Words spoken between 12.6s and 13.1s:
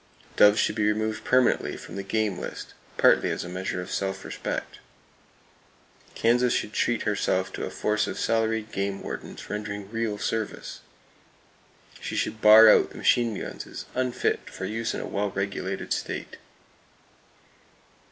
out the